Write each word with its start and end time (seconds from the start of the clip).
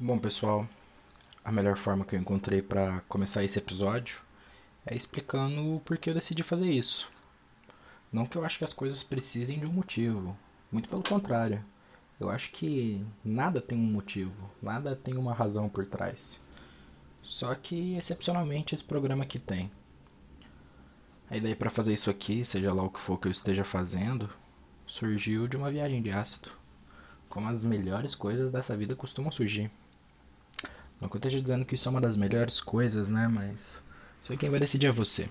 Bom, 0.00 0.16
pessoal, 0.16 0.64
a 1.44 1.50
melhor 1.50 1.76
forma 1.76 2.04
que 2.04 2.14
eu 2.14 2.20
encontrei 2.20 2.62
para 2.62 3.00
começar 3.08 3.42
esse 3.42 3.58
episódio 3.58 4.20
é 4.86 4.94
explicando 4.94 5.74
o 5.74 5.80
porquê 5.80 6.08
eu 6.08 6.14
decidi 6.14 6.44
fazer 6.44 6.70
isso. 6.70 7.10
Não 8.12 8.24
que 8.24 8.38
eu 8.38 8.44
acho 8.44 8.58
que 8.58 8.64
as 8.64 8.72
coisas 8.72 9.02
precisem 9.02 9.58
de 9.58 9.66
um 9.66 9.72
motivo, 9.72 10.38
muito 10.70 10.88
pelo 10.88 11.02
contrário. 11.02 11.64
Eu 12.20 12.30
acho 12.30 12.52
que 12.52 13.04
nada 13.24 13.60
tem 13.60 13.76
um 13.76 13.90
motivo, 13.90 14.48
nada 14.62 14.94
tem 14.94 15.16
uma 15.16 15.34
razão 15.34 15.68
por 15.68 15.84
trás. 15.84 16.38
Só 17.24 17.52
que 17.56 17.96
excepcionalmente 17.96 18.76
esse 18.76 18.84
programa 18.84 19.24
aqui 19.24 19.40
tem. 19.40 19.68
A 21.28 21.36
ideia 21.36 21.56
para 21.56 21.70
fazer 21.70 21.92
isso 21.92 22.08
aqui, 22.08 22.44
seja 22.44 22.72
lá 22.72 22.84
o 22.84 22.90
que 22.90 23.00
for 23.00 23.18
que 23.18 23.26
eu 23.26 23.32
esteja 23.32 23.64
fazendo, 23.64 24.30
surgiu 24.86 25.48
de 25.48 25.56
uma 25.56 25.72
viagem 25.72 26.00
de 26.00 26.12
ácido. 26.12 26.50
Como 27.28 27.48
as 27.48 27.64
melhores 27.64 28.14
coisas 28.14 28.48
dessa 28.48 28.76
vida 28.76 28.94
costumam 28.94 29.32
surgir. 29.32 29.68
Não 31.00 31.08
que 31.08 31.16
eu 31.16 31.18
esteja 31.18 31.40
dizendo 31.40 31.64
que 31.64 31.74
isso 31.74 31.88
é 31.88 31.90
uma 31.90 32.00
das 32.00 32.16
melhores 32.16 32.60
coisas, 32.60 33.08
né? 33.08 33.28
Mas 33.28 33.82
isso 34.22 34.32
aí 34.32 34.38
quem 34.38 34.50
vai 34.50 34.58
decidir 34.58 34.86
é 34.86 34.92
você. 34.92 35.28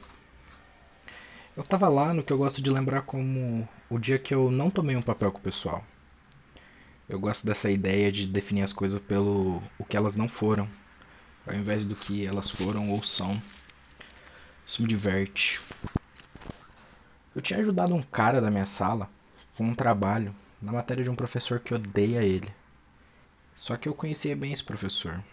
Eu 1.56 1.64
tava 1.64 1.90
lá 1.90 2.14
no 2.14 2.24
que 2.24 2.32
eu 2.32 2.38
gosto 2.38 2.62
de 2.62 2.70
lembrar 2.70 3.02
como 3.02 3.68
o 3.90 3.98
dia 3.98 4.20
que 4.20 4.34
eu 4.34 4.52
não 4.52 4.70
tomei 4.70 4.96
um 4.96 5.02
papel 5.02 5.32
com 5.32 5.40
o 5.40 5.42
pessoal. 5.42 5.84
Eu 7.10 7.20
gosto 7.20 7.46
dessa 7.46 7.70
ideia 7.70 8.12
de 8.12 8.28
definir 8.28 8.62
as 8.62 8.74
coisas 8.74 9.02
pelo 9.02 9.62
o 9.80 9.84
que 9.84 9.98
elas 9.98 10.16
não 10.16 10.30
foram, 10.30 10.70
ao 11.46 11.56
invés 11.56 11.86
do 11.86 11.96
que 11.96 12.26
elas 12.26 12.50
foram 12.50 12.92
ou 12.92 13.02
são. 13.02 13.42
Isso 14.66 14.82
me 14.82 14.88
diverte. 14.88 15.60
Eu 17.36 17.42
tinha 17.42 17.60
ajudado 17.60 17.96
um 17.96 18.04
cara 18.04 18.42
da 18.42 18.52
minha 18.52 18.66
sala 18.66 19.10
com 19.56 19.64
um 19.64 19.76
trabalho 19.76 20.36
na 20.62 20.72
matéria 20.72 21.04
de 21.04 21.10
um 21.10 21.16
professor 21.16 21.60
que 21.60 21.74
odeia 21.74 22.24
ele. 22.24 22.54
Só 23.56 23.78
que 23.78 23.88
eu 23.90 23.94
conhecia 23.94 24.36
bem 24.36 24.52
esse 24.52 24.64
professor. 24.64 25.24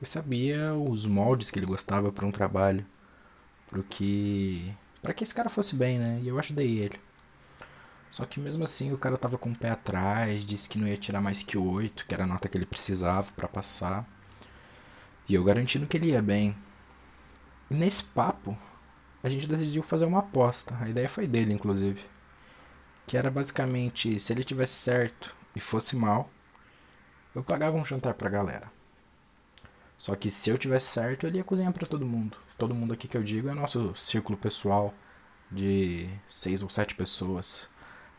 Eu 0.00 0.06
sabia 0.06 0.74
os 0.74 1.06
moldes 1.06 1.50
que 1.50 1.58
ele 1.58 1.66
gostava 1.66 2.12
para 2.12 2.24
um 2.26 2.30
trabalho, 2.30 2.86
para 3.68 3.82
que 3.82 4.74
para 5.02 5.14
que 5.14 5.24
esse 5.24 5.34
cara 5.34 5.48
fosse 5.48 5.74
bem, 5.74 5.98
né? 5.98 6.20
E 6.22 6.28
eu 6.28 6.38
ajudei 6.38 6.78
ele. 6.78 7.00
Só 8.10 8.24
que 8.24 8.40
mesmo 8.40 8.64
assim 8.64 8.92
o 8.92 8.98
cara 8.98 9.18
tava 9.18 9.38
com 9.38 9.50
o 9.50 9.56
pé 9.56 9.70
atrás, 9.70 10.44
disse 10.46 10.68
que 10.68 10.78
não 10.78 10.88
ia 10.88 10.96
tirar 10.96 11.20
mais 11.20 11.42
que 11.42 11.58
oito, 11.58 12.06
que 12.06 12.14
era 12.14 12.24
a 12.24 12.26
nota 12.26 12.48
que 12.48 12.56
ele 12.56 12.66
precisava 12.66 13.30
para 13.32 13.48
passar. 13.48 14.06
E 15.28 15.34
eu 15.34 15.44
garantindo 15.44 15.86
que 15.86 15.96
ele 15.96 16.08
ia 16.08 16.22
bem. 16.22 16.56
E 17.70 17.74
nesse 17.74 18.04
papo, 18.04 18.56
a 19.22 19.28
gente 19.28 19.48
decidiu 19.48 19.82
fazer 19.82 20.04
uma 20.06 20.20
aposta. 20.20 20.76
A 20.80 20.88
ideia 20.88 21.08
foi 21.08 21.26
dele, 21.26 21.52
inclusive. 21.52 22.02
Que 23.06 23.16
era 23.16 23.30
basicamente, 23.30 24.18
se 24.20 24.32
ele 24.32 24.44
tivesse 24.44 24.74
certo 24.74 25.34
e 25.54 25.60
fosse 25.60 25.96
mal, 25.96 26.30
eu 27.34 27.42
pagava 27.42 27.76
um 27.76 27.84
jantar 27.84 28.14
pra 28.14 28.30
galera. 28.30 28.77
Só 29.98 30.14
que 30.14 30.30
se 30.30 30.48
eu 30.48 30.56
tivesse 30.56 30.92
certo, 30.92 31.26
ele 31.26 31.38
ia 31.38 31.44
cozinhar 31.44 31.72
para 31.72 31.86
todo 31.86 32.06
mundo. 32.06 32.36
Todo 32.56 32.74
mundo 32.74 32.92
aqui 32.94 33.08
que 33.08 33.16
eu 33.16 33.22
digo 33.22 33.48
é 33.48 33.54
nosso 33.54 33.94
círculo 33.96 34.38
pessoal 34.38 34.94
de 35.50 36.08
seis 36.28 36.62
ou 36.62 36.70
sete 36.70 36.94
pessoas. 36.94 37.68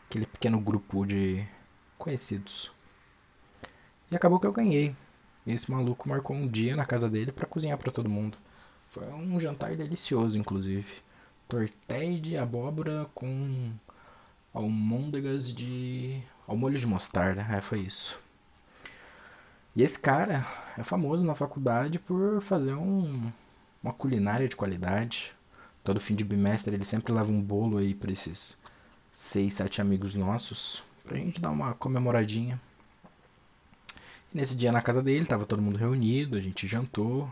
Aquele 0.08 0.26
pequeno 0.26 0.60
grupo 0.60 1.06
de 1.06 1.46
conhecidos. 1.96 2.70
E 4.10 4.16
acabou 4.16 4.40
que 4.40 4.46
eu 4.46 4.52
ganhei. 4.52 4.94
E 5.46 5.54
esse 5.54 5.70
maluco 5.70 6.08
marcou 6.08 6.36
um 6.36 6.46
dia 6.46 6.76
na 6.76 6.84
casa 6.84 7.08
dele 7.08 7.32
para 7.32 7.46
cozinhar 7.46 7.78
para 7.78 7.92
todo 7.92 8.08
mundo. 8.08 8.36
Foi 8.90 9.06
um 9.12 9.38
jantar 9.40 9.76
delicioso, 9.76 10.36
inclusive. 10.36 10.86
Tortéi 11.48 12.20
de 12.20 12.36
abóbora 12.36 13.08
com 13.14 13.72
almôndegas 14.52 15.54
de. 15.54 16.22
ao 16.46 16.56
molho 16.56 16.78
de 16.78 16.86
mostarda. 16.86 17.42
É, 17.42 17.60
foi 17.62 17.80
isso. 17.80 18.20
E 19.74 19.82
esse 19.82 19.98
cara 19.98 20.46
é 20.76 20.82
famoso 20.82 21.24
na 21.24 21.34
faculdade 21.34 21.98
por 21.98 22.42
fazer 22.42 22.74
um, 22.74 23.30
uma 23.82 23.92
culinária 23.92 24.48
de 24.48 24.56
qualidade. 24.56 25.32
Todo 25.84 26.00
fim 26.00 26.14
de 26.14 26.24
bimestre 26.24 26.74
ele 26.74 26.84
sempre 26.84 27.12
leva 27.12 27.30
um 27.30 27.40
bolo 27.40 27.78
aí 27.78 27.94
para 27.94 28.12
esses 28.12 28.58
seis, 29.12 29.54
sete 29.54 29.80
amigos 29.80 30.14
nossos, 30.16 30.82
pra 31.04 31.16
gente 31.16 31.40
dar 31.40 31.50
uma 31.50 31.74
comemoradinha. 31.74 32.60
E 34.32 34.36
nesse 34.36 34.56
dia 34.56 34.72
na 34.72 34.82
casa 34.82 35.02
dele 35.02 35.24
tava 35.24 35.46
todo 35.46 35.62
mundo 35.62 35.78
reunido, 35.78 36.36
a 36.36 36.40
gente 36.40 36.66
jantou. 36.66 37.30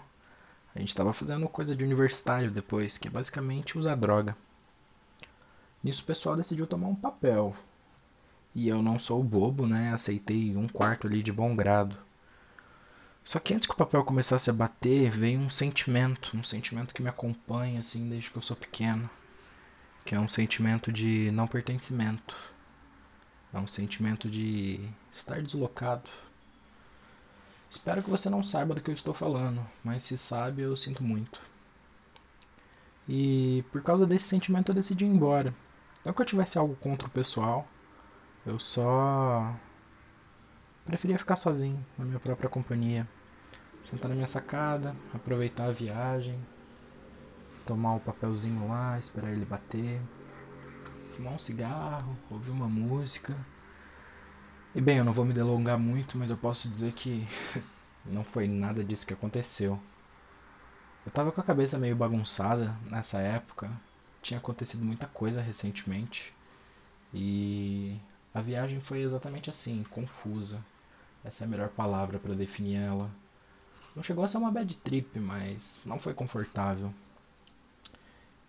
A 0.74 0.80
gente 0.80 0.94
tava 0.94 1.12
fazendo 1.12 1.48
coisa 1.48 1.74
de 1.74 1.84
universitário 1.84 2.50
depois, 2.50 2.98
que 2.98 3.08
é 3.08 3.10
basicamente 3.10 3.76
usar 3.76 3.96
droga. 3.96 4.36
Nisso 5.82 6.02
o 6.02 6.06
pessoal 6.06 6.36
decidiu 6.36 6.66
tomar 6.66 6.88
um 6.88 6.94
papel. 6.94 7.54
E 8.54 8.68
eu 8.68 8.80
não 8.80 8.98
sou 8.98 9.22
bobo, 9.22 9.66
né? 9.66 9.92
Aceitei 9.92 10.56
um 10.56 10.68
quarto 10.68 11.06
ali 11.06 11.22
de 11.22 11.32
bom 11.32 11.54
grado. 11.56 11.96
Só 13.28 13.38
que 13.38 13.52
antes 13.52 13.66
que 13.66 13.74
o 13.74 13.76
papel 13.76 14.02
começasse 14.04 14.48
a 14.48 14.54
bater, 14.54 15.10
veio 15.10 15.38
um 15.38 15.50
sentimento, 15.50 16.34
um 16.34 16.42
sentimento 16.42 16.94
que 16.94 17.02
me 17.02 17.10
acompanha 17.10 17.78
assim 17.78 18.08
desde 18.08 18.30
que 18.30 18.38
eu 18.38 18.40
sou 18.40 18.56
pequeno, 18.56 19.10
que 20.02 20.14
é 20.14 20.18
um 20.18 20.26
sentimento 20.26 20.90
de 20.90 21.30
não 21.32 21.46
pertencimento. 21.46 22.34
É 23.52 23.58
um 23.58 23.66
sentimento 23.68 24.30
de 24.30 24.80
estar 25.12 25.42
deslocado. 25.42 26.08
Espero 27.68 28.02
que 28.02 28.08
você 28.08 28.30
não 28.30 28.42
saiba 28.42 28.74
do 28.74 28.80
que 28.80 28.88
eu 28.88 28.94
estou 28.94 29.12
falando, 29.12 29.60
mas 29.84 30.04
se 30.04 30.16
sabe, 30.16 30.62
eu 30.62 30.74
sinto 30.74 31.04
muito. 31.04 31.38
E 33.06 33.62
por 33.70 33.82
causa 33.82 34.06
desse 34.06 34.24
sentimento 34.24 34.70
eu 34.70 34.74
decidi 34.74 35.04
ir 35.04 35.08
embora. 35.08 35.54
Não 36.02 36.14
que 36.14 36.22
eu 36.22 36.26
tivesse 36.26 36.56
algo 36.56 36.76
contra 36.76 37.06
o 37.06 37.10
pessoal, 37.10 37.68
eu 38.46 38.58
só 38.58 39.54
preferia 40.86 41.18
ficar 41.18 41.36
sozinho, 41.36 41.84
na 41.98 42.06
minha 42.06 42.18
própria 42.18 42.48
companhia 42.48 43.06
sentar 43.88 44.10
na 44.10 44.14
minha 44.14 44.26
sacada, 44.26 44.94
aproveitar 45.14 45.64
a 45.66 45.72
viagem, 45.72 46.38
tomar 47.66 47.94
o 47.94 48.00
papelzinho 48.00 48.68
lá, 48.68 48.98
esperar 48.98 49.30
ele 49.30 49.46
bater, 49.46 50.00
fumar 51.16 51.32
um 51.32 51.38
cigarro, 51.38 52.16
ouvir 52.30 52.50
uma 52.50 52.68
música. 52.68 53.34
E 54.74 54.80
bem, 54.80 54.98
eu 54.98 55.04
não 55.04 55.12
vou 55.12 55.24
me 55.24 55.32
delongar 55.32 55.78
muito, 55.78 56.18
mas 56.18 56.30
eu 56.30 56.36
posso 56.36 56.68
dizer 56.68 56.92
que 56.92 57.26
não 58.04 58.22
foi 58.22 58.46
nada 58.46 58.84
disso 58.84 59.06
que 59.06 59.14
aconteceu. 59.14 59.80
Eu 61.06 61.12
tava 61.12 61.32
com 61.32 61.40
a 61.40 61.44
cabeça 61.44 61.78
meio 61.78 61.96
bagunçada 61.96 62.76
nessa 62.90 63.18
época, 63.20 63.70
tinha 64.20 64.36
acontecido 64.36 64.84
muita 64.84 65.06
coisa 65.06 65.40
recentemente 65.40 66.34
e 67.14 67.98
a 68.34 68.42
viagem 68.42 68.80
foi 68.80 69.00
exatamente 69.00 69.48
assim, 69.48 69.82
confusa. 69.90 70.62
Essa 71.24 71.44
é 71.44 71.46
a 71.46 71.48
melhor 71.48 71.70
palavra 71.70 72.18
para 72.18 72.34
definir 72.34 72.76
ela. 72.76 73.10
Não 73.94 74.02
chegou 74.02 74.24
a 74.24 74.28
ser 74.28 74.38
uma 74.38 74.50
bad 74.50 74.76
trip, 74.78 75.18
mas 75.18 75.82
não 75.84 75.98
foi 75.98 76.14
confortável. 76.14 76.92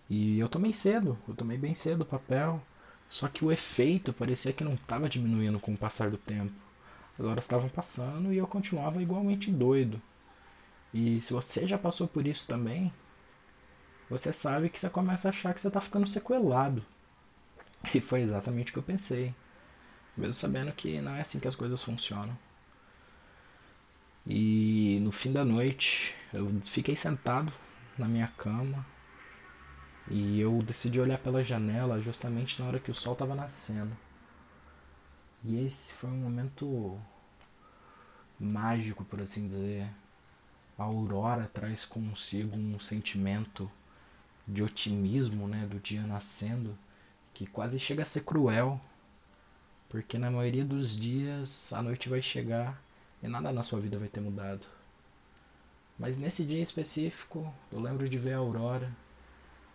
E 0.10 0.40
eu 0.40 0.50
tomei 0.50 0.74
cedo, 0.74 1.18
eu 1.28 1.36
tomei 1.36 1.58
bem 1.58 1.74
cedo 1.74 2.02
o 2.02 2.06
papel. 2.06 2.62
Só 3.10 3.28
que 3.28 3.44
o 3.44 3.52
efeito 3.52 4.14
parecia 4.14 4.54
que 4.54 4.64
não 4.64 4.76
estava 4.76 5.10
diminuindo 5.10 5.60
com 5.60 5.74
o 5.74 5.78
passar 5.78 6.10
do 6.10 6.18
tempo. 6.18 6.54
As 7.18 7.26
horas 7.26 7.44
estavam 7.44 7.68
passando 7.68 8.32
e 8.32 8.38
eu 8.38 8.48
continuava 8.48 9.02
igualmente 9.02 9.52
doido. 9.52 10.02
E 10.94 11.22
se 11.22 11.34
você 11.34 11.68
já 11.68 11.78
passou 11.78 12.08
por 12.08 12.26
isso 12.26 12.48
também, 12.48 12.94
você 14.10 14.32
sabe 14.32 14.70
que 14.70 14.80
você 14.80 14.90
começa 14.90 15.28
a 15.28 15.32
achar 15.32 15.54
que 15.54 15.62
você 15.62 15.68
está 15.68 15.82
ficando 15.82 16.08
sequelado. 16.08 16.84
E 17.94 18.00
foi 18.00 18.22
exatamente 18.22 18.70
o 18.70 18.74
que 18.74 18.80
eu 18.80 18.84
pensei. 18.84 19.34
Mesmo 20.16 20.34
sabendo 20.34 20.72
que 20.72 21.00
não 21.02 21.14
é 21.14 21.22
assim 21.22 21.40
que 21.40 21.48
as 21.48 21.56
coisas 21.56 21.82
funcionam. 21.82 22.38
E 24.32 25.00
no 25.02 25.12
fim 25.12 25.34
da 25.34 25.44
noite 25.44 26.14
eu 26.32 26.48
fiquei 26.64 26.96
sentado 26.96 27.52
na 27.98 28.08
minha 28.08 28.28
cama 28.28 28.86
e 30.08 30.40
eu 30.40 30.62
decidi 30.62 31.02
olhar 31.02 31.18
pela 31.18 31.44
janela 31.44 32.00
justamente 32.00 32.62
na 32.62 32.68
hora 32.68 32.80
que 32.80 32.92
o 32.92 32.94
sol 32.94 33.14
estava 33.14 33.34
nascendo. 33.34 33.98
E 35.44 35.66
esse 35.66 35.94
foi 35.94 36.12
um 36.12 36.18
momento 36.18 37.00
mágico, 38.40 39.04
por 39.04 39.20
assim 39.20 39.48
dizer. 39.48 39.90
A 40.78 40.84
aurora 40.84 41.50
traz 41.52 41.84
consigo 41.84 42.56
um 42.56 42.80
sentimento 42.80 43.70
de 44.48 44.64
otimismo, 44.64 45.48
né, 45.48 45.66
do 45.66 45.80
dia 45.80 46.04
nascendo, 46.04 46.78
que 47.34 47.48
quase 47.48 47.80
chega 47.80 48.04
a 48.04 48.06
ser 48.06 48.22
cruel, 48.22 48.80
porque 49.90 50.20
na 50.20 50.30
maioria 50.30 50.64
dos 50.64 50.96
dias 50.98 51.74
a 51.74 51.82
noite 51.82 52.10
vai 52.10 52.22
chegar 52.22 52.80
e 53.22 53.28
nada 53.28 53.52
na 53.52 53.64
sua 53.64 53.80
vida 53.80 53.98
vai 53.98 54.08
ter 54.08 54.22
mudado. 54.22 54.66
Mas 55.98 56.18
nesse 56.18 56.46
dia 56.46 56.64
específico, 56.64 57.54
eu 57.72 57.80
lembro 57.80 58.08
de 58.08 58.18
ver 58.18 58.34
a 58.34 58.38
aurora 58.38 58.90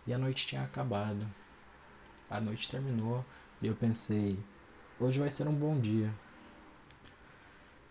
e 0.07 0.13
a 0.13 0.17
noite 0.17 0.47
tinha 0.47 0.63
acabado. 0.63 1.25
A 2.29 2.41
noite 2.41 2.69
terminou 2.69 3.23
e 3.61 3.67
eu 3.67 3.75
pensei, 3.75 4.39
hoje 4.99 5.19
vai 5.19 5.29
ser 5.29 5.47
um 5.47 5.53
bom 5.53 5.79
dia. 5.79 6.11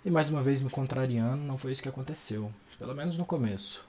E 0.05 0.11
mais 0.11 0.29
uma 0.29 0.43
vez 0.43 0.61
me 0.61 0.69
contrariando, 0.69 1.43
não 1.45 1.57
foi 1.57 1.73
isso 1.73 1.83
que 1.83 1.89
aconteceu, 1.89 2.53
pelo 2.79 2.95
menos 2.95 3.17
no 3.17 3.25
começo. 3.25 3.87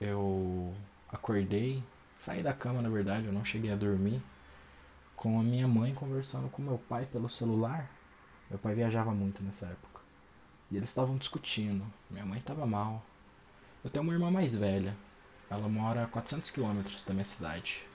Eu 0.00 0.74
acordei, 1.08 1.82
saí 2.18 2.42
da 2.42 2.52
cama 2.52 2.82
na 2.82 2.88
verdade, 2.88 3.26
eu 3.26 3.32
não 3.32 3.44
cheguei 3.44 3.72
a 3.72 3.76
dormir, 3.76 4.22
com 5.16 5.40
a 5.40 5.42
minha 5.42 5.66
mãe 5.66 5.94
conversando 5.94 6.48
com 6.48 6.60
meu 6.60 6.78
pai 6.78 7.06
pelo 7.06 7.28
celular. 7.28 7.90
Meu 8.50 8.58
pai 8.58 8.74
viajava 8.74 9.12
muito 9.12 9.42
nessa 9.42 9.66
época. 9.66 9.97
E 10.70 10.76
eles 10.76 10.88
estavam 10.88 11.16
discutindo. 11.16 11.84
Minha 12.10 12.26
mãe 12.26 12.38
estava 12.38 12.66
mal. 12.66 13.02
Eu 13.82 13.90
tenho 13.90 14.02
uma 14.02 14.12
irmã 14.12 14.30
mais 14.30 14.54
velha. 14.54 14.96
Ela 15.50 15.68
mora 15.68 16.04
a 16.04 16.06
400 16.06 16.50
quilômetros 16.50 17.04
da 17.04 17.14
minha 17.14 17.24
cidade. 17.24 17.86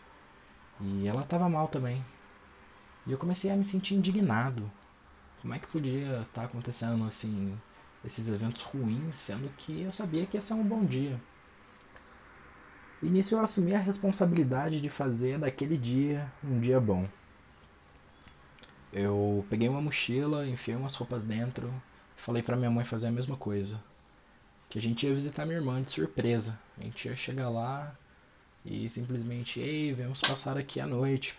E 0.81 1.07
ela 1.07 1.21
estava 1.21 1.47
mal 1.47 1.67
também. 1.67 2.03
E 3.05 3.11
eu 3.11 3.17
comecei 3.17 3.51
a 3.51 3.55
me 3.55 3.63
sentir 3.63 3.95
indignado. 3.95 4.71
Como 5.41 5.53
é 5.53 5.59
que 5.59 5.67
podia 5.67 6.21
estar 6.21 6.41
tá 6.41 6.43
acontecendo 6.43 7.05
assim 7.05 7.57
esses 8.05 8.27
eventos 8.27 8.61
ruins, 8.63 9.15
sendo 9.15 9.49
que 9.57 9.81
eu 9.81 9.93
sabia 9.93 10.25
que 10.25 10.37
ia 10.37 10.41
ser 10.41 10.53
um 10.53 10.63
bom 10.63 10.83
dia. 10.83 11.19
E 13.01 13.07
nisso 13.07 13.35
eu 13.35 13.41
assumi 13.41 13.73
a 13.73 13.79
responsabilidade 13.79 14.81
de 14.81 14.89
fazer 14.89 15.37
daquele 15.37 15.77
dia 15.77 16.31
um 16.43 16.59
dia 16.59 16.79
bom. 16.79 17.07
Eu 18.91 19.45
peguei 19.49 19.67
uma 19.67 19.81
mochila, 19.81 20.47
enfiei 20.47 20.77
umas 20.77 20.95
roupas 20.95 21.23
dentro, 21.23 21.73
falei 22.15 22.41
para 22.41 22.55
minha 22.55 22.71
mãe 22.71 22.85
fazer 22.85 23.07
a 23.07 23.11
mesma 23.11 23.37
coisa. 23.37 23.81
Que 24.69 24.79
a 24.79 24.81
gente 24.81 25.05
ia 25.05 25.13
visitar 25.13 25.45
minha 25.45 25.57
irmã 25.57 25.81
de 25.81 25.91
surpresa. 25.91 26.59
A 26.77 26.83
gente 26.83 27.07
ia 27.07 27.15
chegar 27.15 27.49
lá 27.49 27.95
e 28.65 28.89
simplesmente, 28.89 29.59
ei, 29.59 29.93
vamos 29.93 30.21
passar 30.21 30.57
aqui 30.57 30.79
a 30.79 30.87
noite. 30.87 31.37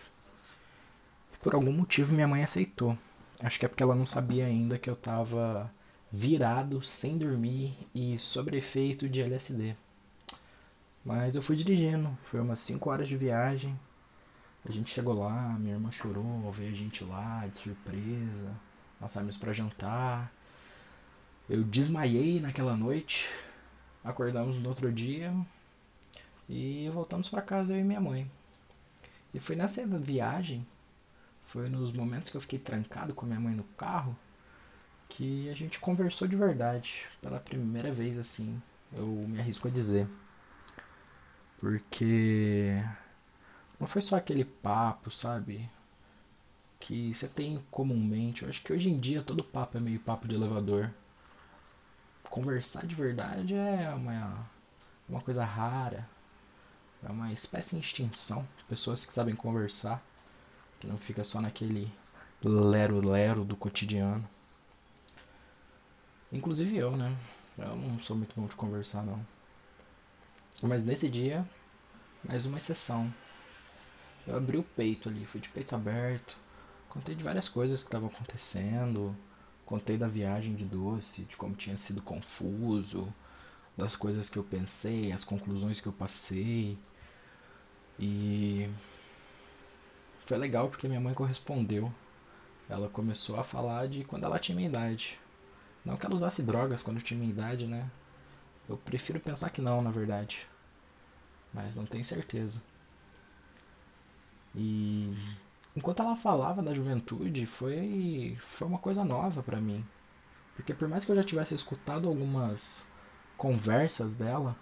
Por 1.43 1.55
algum 1.55 1.73
motivo 1.73 2.13
minha 2.13 2.29
mãe 2.29 2.43
aceitou. 2.43 2.97
Acho 3.43 3.59
que 3.59 3.67
é 3.67 3.69
porque 3.69 3.83
ela 3.83 3.95
não 3.95 4.07
sabia 4.07 4.47
ainda 4.47 4.79
que 4.79 4.89
eu 4.89 4.97
tava 4.97 5.71
virado, 6.11 6.83
sem 6.83 7.19
dormir 7.19 7.77
e 7.95 8.19
sob 8.19 8.57
efeito 8.57 9.09
de 9.09 9.21
LSD. 9.21 9.75
Mas 11.05 11.35
eu 11.35 11.43
fui 11.43 11.57
dirigindo, 11.57 12.17
foi 12.23 12.41
umas 12.41 12.61
5 12.61 12.89
horas 12.89 13.09
de 13.09 13.17
viagem. 13.17 13.79
A 14.67 14.73
gente 14.73 14.91
chegou 14.91 15.13
lá, 15.13 15.57
minha 15.59 15.75
irmã 15.75 15.91
chorou, 15.91 16.51
veio 16.53 16.73
a 16.73 16.77
gente 16.77 17.05
lá 17.05 17.47
de 17.47 17.59
surpresa. 17.59 18.51
Nós 19.01 19.13
saímos 19.13 19.37
para 19.37 19.53
jantar. 19.53 20.33
Eu 21.49 21.63
desmaiei 21.63 22.41
naquela 22.41 22.77
noite. 22.77 23.29
Acordamos 24.03 24.57
no 24.57 24.69
outro 24.69 24.93
dia 24.93 25.35
e 26.49 26.89
voltamos 26.93 27.29
para 27.29 27.43
casa 27.43 27.75
eu 27.75 27.81
e 27.81 27.85
minha 27.85 28.01
mãe. 28.01 28.31
E 29.33 29.41
foi 29.41 29.57
nessa 29.57 29.85
viagem, 29.87 30.67
foi 31.47 31.69
nos 31.69 31.93
momentos 31.93 32.31
que 32.31 32.37
eu 32.37 32.41
fiquei 32.41 32.59
trancado 32.59 33.15
com 33.15 33.27
minha 33.27 33.41
mãe 33.41 33.55
no 33.55 33.65
carro, 33.77 34.17
que 35.09 35.49
a 35.51 35.55
gente 35.55 35.79
conversou 35.79 36.29
de 36.29 36.37
verdade. 36.37 37.07
Pela 37.21 37.41
primeira 37.41 37.93
vez, 37.93 38.19
assim, 38.19 38.61
eu 38.93 39.07
me 39.07 39.41
arrisco 39.41 39.69
a 39.69 39.71
dizer. 39.71 40.07
Porque 41.59 42.83
não 43.81 43.87
foi 43.87 44.03
só 44.03 44.17
aquele 44.17 44.45
papo, 44.45 45.11
sabe? 45.11 45.69
Que 46.79 47.13
você 47.15 47.29
tem 47.29 47.63
comumente. 47.71 48.43
Eu 48.43 48.49
acho 48.49 48.63
que 48.63 48.73
hoje 48.73 48.89
em 48.91 48.99
dia 48.99 49.23
todo 49.23 49.43
papo 49.43 49.77
é 49.77 49.81
meio 49.81 50.01
papo 50.01 50.29
de 50.29 50.35
elevador. 50.35 50.91
Conversar 52.35 52.85
de 52.85 52.97
verdade 52.97 53.55
é 53.55 53.89
uma, 53.95 54.51
uma 55.09 55.21
coisa 55.21 55.45
rara. 55.45 56.05
É 57.01 57.09
uma 57.09 57.33
espécie 57.33 57.77
de 57.77 57.81
extinção. 57.81 58.45
Pessoas 58.69 59.07
que 59.07 59.13
sabem 59.13 59.37
conversar. 59.37 60.03
Que 60.81 60.87
não 60.89 60.99
fica 60.99 61.23
só 61.23 61.41
naquele 61.41 61.89
lero-lero 62.43 63.45
do 63.45 63.55
cotidiano. 63.55 64.29
Inclusive 66.33 66.77
eu, 66.77 66.97
né? 66.97 67.17
Eu 67.57 67.77
não 67.77 68.01
sou 68.01 68.17
muito 68.17 68.35
bom 68.35 68.49
de 68.49 68.57
conversar, 68.57 69.05
não. 69.05 69.25
Mas 70.61 70.83
nesse 70.83 71.09
dia, 71.09 71.49
mais 72.25 72.47
uma 72.47 72.59
exceção. 72.59 73.15
Eu 74.27 74.37
abri 74.37 74.59
o 74.59 74.65
peito 74.65 75.09
ali, 75.09 75.25
fui 75.25 75.41
de 75.41 75.51
peito 75.51 75.77
aberto. 75.77 76.37
Contei 76.89 77.15
de 77.15 77.23
várias 77.23 77.49
coisas 77.49 77.85
que 77.85 77.87
estavam 77.87 78.09
acontecendo. 78.09 79.17
Contei 79.65 79.97
da 79.97 80.07
viagem 80.09 80.55
de 80.55 80.65
doce, 80.65 81.23
de 81.23 81.37
como 81.37 81.55
tinha 81.55 81.79
sido 81.79 82.03
confuso, 82.03 83.13
das 83.77 83.97
coisas 83.97 84.29
que 84.29 84.39
eu 84.39 84.45
pensei, 84.45 85.13
as 85.13 85.25
conclusões 85.25 85.81
que 85.81 85.87
eu 85.89 85.93
passei. 85.93 86.79
E 87.99 88.69
foi 90.27 90.39
legal 90.39 90.69
porque 90.69 90.89
minha 90.89 91.01
mãe 91.01 91.15
correspondeu. 91.15 91.93
Ela 92.69 92.89
começou 92.89 93.39
a 93.39 93.45
falar 93.45 93.89
de 93.89 94.05
quando 94.05 94.25
ela 94.25 94.39
tinha 94.39 94.57
minha 94.57 94.69
idade. 94.69 95.19
Não 95.85 95.97
que 95.97 96.07
ela 96.07 96.15
usasse 96.15 96.43
drogas 96.43 96.83
quando 96.83 97.03
tinha 97.03 97.19
minha 97.19 97.31
idade, 97.33 97.67
né? 97.67 97.91
Eu 98.69 98.77
prefiro 98.79 99.21
pensar 99.21 99.51
que 99.51 99.61
não, 99.61 99.83
na 99.83 99.91
verdade. 99.91 100.47
Mas 101.53 101.77
não 101.77 101.85
tenho 101.85 102.05
certeza. 102.05 102.63
E 104.55 105.15
enquanto 105.77 106.03
ela 106.03 106.17
falava 106.17 106.63
da 106.63 106.75
juventude, 106.75 107.47
foi 107.47 108.39
foi 108.57 108.67
uma 108.67 108.79
coisa 108.79 109.05
nova 109.05 109.43
para 109.43 109.61
mim. 109.61 109.85
Porque 110.57 110.75
por 110.75 110.89
mais 110.89 111.05
que 111.05 111.13
eu 111.13 111.17
já 111.17 111.25
tivesse 111.25 111.55
escutado 111.55 112.09
algumas 112.09 112.85
conversas 113.37 114.15
dela, 114.15 114.57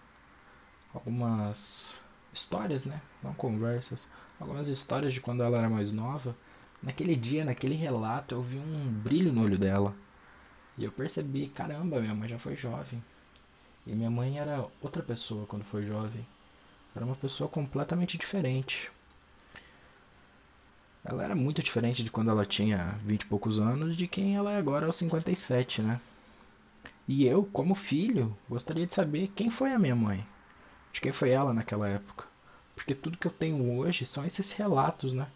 algumas 0.94 1.99
histórias, 2.32 2.85
né? 2.85 3.00
Não 3.23 3.35
conversas, 3.35 4.09
algumas 4.41 4.69
histórias 4.69 5.14
de 5.14 5.20
quando 5.20 5.43
ela 5.43 5.59
era 5.59 5.69
mais 5.69 5.93
nova, 5.93 6.35
naquele 6.82 7.15
dia, 7.17 7.44
naquele 7.44 7.75
relato, 7.75 8.35
eu 8.35 8.43
vi 8.43 8.58
um 8.58 8.91
brilho 8.91 9.32
no 9.32 9.43
olho 9.43 9.58
dela. 9.58 9.94
E 10.76 10.85
eu 10.85 10.93
percebi, 10.93 11.49
caramba, 11.49 12.00
minha 12.00 12.15
mãe 12.15 12.29
já 12.29 12.38
foi 12.38 12.56
jovem. 12.56 13.03
E 13.87 13.93
minha 13.94 14.11
mãe 14.11 14.38
era 14.38 14.67
outra 14.81 15.03
pessoa 15.03 15.47
quando 15.47 15.65
foi 15.65 15.85
jovem. 15.85 16.26
Era 16.94 17.05
uma 17.05 17.17
pessoa 17.17 17.49
completamente 17.49 18.17
diferente. 18.17 18.91
Ela 21.04 21.25
era 21.25 21.34
muito 21.34 21.62
diferente 21.62 22.04
de 22.04 22.10
quando 22.10 22.31
ela 22.31 22.46
tinha 22.46 22.99
20 23.04 23.22
e 23.22 23.26
poucos 23.26 23.58
anos 23.58 23.96
de 23.96 24.06
quem 24.06 24.37
ela 24.37 24.52
é 24.52 24.56
agora 24.56 24.87
aos 24.87 24.96
57, 24.96 25.82
né? 25.82 26.00
E 27.08 27.26
eu, 27.26 27.44
como 27.44 27.75
filho, 27.75 28.37
gostaria 28.49 28.87
de 28.87 28.94
saber 28.94 29.32
quem 29.34 29.50
foi 29.50 29.72
a 29.72 29.78
minha 29.78 29.96
mãe. 29.96 30.25
De 30.93 31.00
quem 31.00 31.10
foi 31.10 31.31
ela 31.31 31.52
naquela 31.52 31.88
época. 31.88 32.26
Porque 32.76 32.94
tudo 32.94 33.19
que 33.19 33.26
eu 33.26 33.32
tenho 33.32 33.76
hoje 33.76 34.06
são 34.06 34.25
esses 34.25 34.52
relatos, 34.52 35.12
né? 35.12 35.26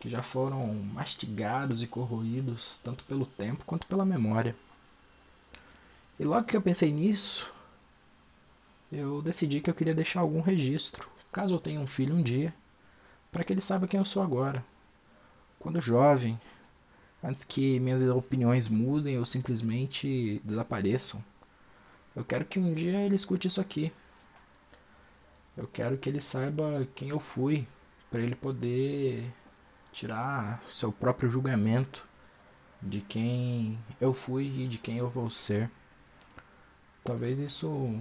Que 0.00 0.10
já 0.10 0.22
foram 0.22 0.74
mastigados 0.74 1.82
e 1.82 1.86
corroídos 1.86 2.80
tanto 2.82 3.04
pelo 3.04 3.26
tempo 3.26 3.64
quanto 3.64 3.86
pela 3.86 4.04
memória. 4.04 4.56
E 6.18 6.24
logo 6.24 6.46
que 6.46 6.56
eu 6.56 6.62
pensei 6.62 6.90
nisso, 6.90 7.52
eu 8.90 9.22
decidi 9.22 9.60
que 9.60 9.70
eu 9.70 9.74
queria 9.74 9.94
deixar 9.94 10.20
algum 10.20 10.40
registro, 10.40 11.08
caso 11.30 11.54
eu 11.54 11.58
tenha 11.58 11.80
um 11.80 11.86
filho 11.86 12.14
um 12.14 12.22
dia, 12.22 12.54
para 13.30 13.44
que 13.44 13.52
ele 13.52 13.60
saiba 13.60 13.86
quem 13.86 13.98
eu 13.98 14.04
sou 14.04 14.22
agora. 14.22 14.64
Quando 15.66 15.80
jovem, 15.80 16.40
antes 17.20 17.42
que 17.42 17.80
minhas 17.80 18.04
opiniões 18.04 18.68
mudem 18.68 19.18
ou 19.18 19.26
simplesmente 19.26 20.40
desapareçam. 20.44 21.20
Eu 22.14 22.24
quero 22.24 22.44
que 22.44 22.60
um 22.60 22.72
dia 22.72 23.00
ele 23.00 23.16
escute 23.16 23.48
isso 23.48 23.60
aqui. 23.60 23.92
Eu 25.56 25.66
quero 25.66 25.98
que 25.98 26.08
ele 26.08 26.20
saiba 26.20 26.86
quem 26.94 27.08
eu 27.08 27.18
fui, 27.18 27.66
para 28.12 28.20
ele 28.20 28.36
poder 28.36 29.28
tirar 29.92 30.62
seu 30.68 30.92
próprio 30.92 31.28
julgamento 31.28 32.06
de 32.80 33.00
quem 33.00 33.76
eu 34.00 34.14
fui 34.14 34.44
e 34.46 34.68
de 34.68 34.78
quem 34.78 34.98
eu 34.98 35.10
vou 35.10 35.28
ser. 35.28 35.68
Talvez 37.02 37.40
isso 37.40 38.00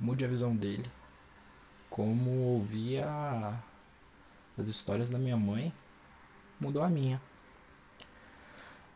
mude 0.00 0.24
a 0.24 0.28
visão 0.28 0.56
dele. 0.56 0.90
Como 1.88 2.28
ouvir 2.40 3.04
as 4.58 4.66
histórias 4.66 5.10
da 5.10 5.18
minha 5.20 5.36
mãe 5.36 5.72
mudou 6.62 6.82
a 6.82 6.88
minha. 6.88 7.20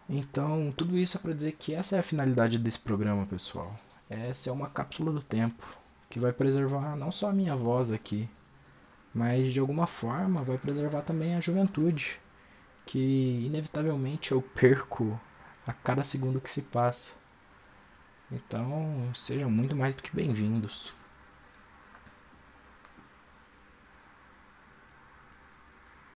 Então, 0.08 0.72
tudo 0.76 0.96
isso 0.96 1.16
é 1.16 1.20
para 1.20 1.34
dizer 1.34 1.52
que 1.52 1.74
essa 1.74 1.96
é 1.96 1.98
a 1.98 2.02
finalidade 2.02 2.58
desse 2.58 2.78
programa, 2.78 3.26
pessoal. 3.26 3.74
Essa 4.08 4.50
é 4.50 4.52
uma 4.52 4.70
cápsula 4.70 5.12
do 5.12 5.20
tempo 5.20 5.66
que 6.08 6.20
vai 6.20 6.32
preservar 6.32 6.94
não 6.94 7.10
só 7.10 7.28
a 7.28 7.32
minha 7.32 7.56
voz 7.56 7.90
aqui, 7.90 8.28
mas 9.12 9.52
de 9.52 9.58
alguma 9.58 9.86
forma 9.88 10.44
vai 10.44 10.58
preservar 10.58 11.02
também 11.02 11.34
a 11.34 11.40
juventude, 11.40 12.20
que 12.86 13.44
inevitavelmente 13.46 14.30
eu 14.30 14.40
perco 14.40 15.20
a 15.66 15.72
cada 15.72 16.04
segundo 16.04 16.40
que 16.40 16.50
se 16.50 16.62
passa. 16.62 17.14
Então, 18.30 19.10
sejam 19.12 19.50
muito 19.50 19.74
mais 19.74 19.96
do 19.96 20.02
que 20.04 20.14
bem-vindos. 20.14 20.92